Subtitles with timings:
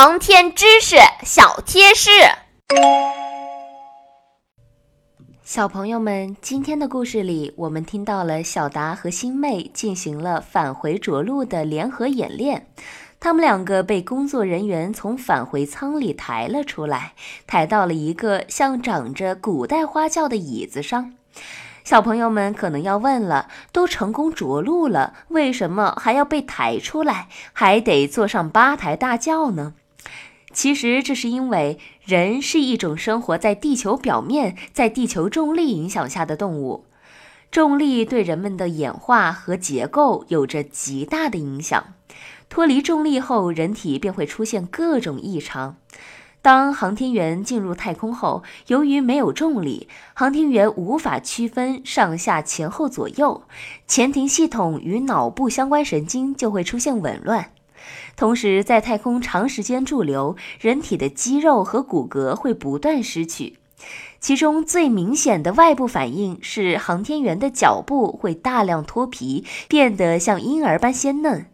[0.00, 0.94] 航天知识
[1.24, 2.10] 小贴士，
[5.42, 12.68] 小朋友们，今天的故事里，我们听到了小达和星妹进行了返回着陆的联合演练。
[13.18, 17.14] 他们两个被工作人员从返回舱里抬了出来，
[17.48, 21.14] 抬到了一个像长着古代花轿的椅子上。
[21.82, 29.74] 小朋友们可能要问了：都成功着陆了，为什么还要被抬出来，还得坐上八抬大轿呢？
[30.58, 36.86] 其实这是因为人是一种生活在地球表面、在地球重力影响下的动物，
[37.52, 41.94] 重力对人们的演化和结构有着极大的影响。
[42.48, 45.76] 脱离重力后，人体便会出现各种异常。
[46.42, 53.44] 当航天员进入太空后，由于没有重力，航天员无法区分上下前后左右，
[53.86, 57.52] 前庭系统与脑部相关神经就会出现紊乱。
[58.16, 63.58] 同时，在太空长时间驻留，人体的肌肉和骨骼会不断失去。
[64.20, 71.46] 其中最明显的外部反应是，航天员的脚部会大量脱皮，变得像婴儿般鲜嫩。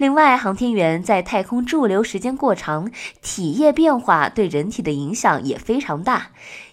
[0.00, 6.28] 另外，航天员在太空驻留时间过长，体液变化对人体的影响也非常大，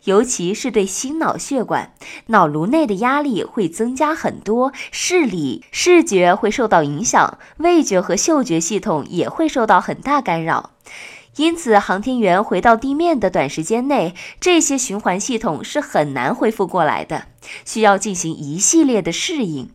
[0.05, 1.91] 尤其是对心脑血管，
[2.27, 10.71] 脑颅内的压力会增加很多，视力、视觉会受到影响，味觉和嗅觉系统也会受到很大干扰。
[11.37, 17.25] 因此，航天员回到地面的短时间内，这些循环系统是很难恢复过来的，
[17.63, 19.69] 需要进行一系列的适应。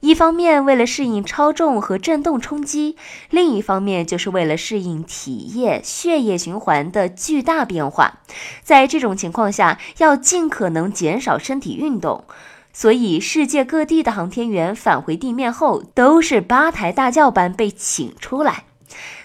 [0.00, 2.96] 一方面为了适应超重和振动冲击，
[3.30, 8.18] 另一方面就是为了适应体液、血液循环的巨大变化。
[8.62, 12.24] 在这种情况下，要尽可能减少身体运动。
[12.72, 18.64] 所以，世界各地的航天员返回地面后，都是八抬大轿般被请出来。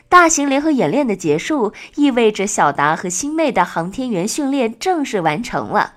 [0.09, 5.95] 大型联合演练的结束，意味着小达和星妹的航天员训练正式完成了。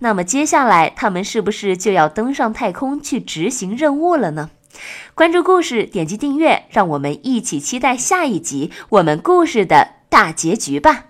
[0.00, 4.50] 那么接下来，他们是不是就要登上太空去执行任务了呢？
[5.14, 11.07] 关注故事，点击订阅，让我们一起期待下一集我们故事的大结局吧。